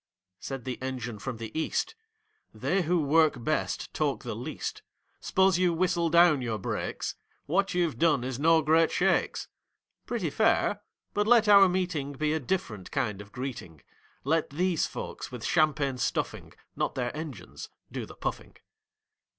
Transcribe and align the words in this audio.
Said 0.39 0.65
the 0.65 0.81
Engine 0.81 1.19
from 1.19 1.37
the 1.37 1.51
EAST: 1.53 1.93
"They 2.55 2.81
who 2.81 3.03
work 3.03 3.43
best 3.43 3.93
talk 3.93 4.23
the 4.23 4.35
least. 4.35 4.81
S'pose 5.19 5.59
you 5.59 5.75
whistle 5.75 6.09
down 6.09 6.41
your 6.41 6.57
brakes; 6.57 7.13
What 7.45 7.75
you've 7.75 7.99
done 7.99 8.23
is 8.23 8.39
no 8.39 8.63
great 8.63 8.91
shakes, 8.91 9.47
Pretty 10.07 10.31
fair,—but 10.31 11.27
let 11.27 11.47
our 11.47 11.69
meeting 11.69 12.13
Be 12.13 12.33
a 12.33 12.39
different 12.39 12.89
kind 12.89 13.21
of 13.21 13.31
greeting. 13.31 13.83
Let 14.23 14.49
these 14.49 14.87
folks 14.87 15.31
with 15.31 15.45
champagne 15.45 15.99
stuffing, 15.99 16.53
Not 16.75 16.95
their 16.95 17.15
Engines, 17.15 17.69
do 17.91 18.07
the 18.07 18.15
PUFFING. 18.15 18.57